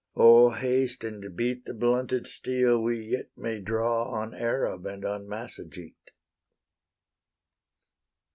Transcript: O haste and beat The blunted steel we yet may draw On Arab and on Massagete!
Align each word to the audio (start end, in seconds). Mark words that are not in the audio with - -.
O 0.15 0.49
haste 0.49 1.03
and 1.03 1.35
beat 1.35 1.65
The 1.65 1.75
blunted 1.75 2.25
steel 2.25 2.81
we 2.81 2.97
yet 2.97 3.29
may 3.37 3.59
draw 3.61 4.05
On 4.09 4.33
Arab 4.33 4.87
and 4.87 5.05
on 5.05 5.27
Massagete! 5.27 6.09